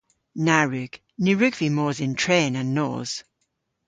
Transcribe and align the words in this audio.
Na 0.45 0.59
wrug. 0.67 0.93
Ny 1.23 1.31
wrug 1.35 1.55
vy 1.59 1.67
mos 1.77 1.97
yn 2.05 2.13
tren 2.21 2.53
an 2.61 2.67
nos. 2.77 3.11